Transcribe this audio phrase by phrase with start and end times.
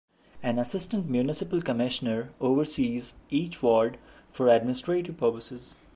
[0.41, 3.99] An assistant municipal commissioner oversees each ward
[4.31, 5.75] for administrative purposes.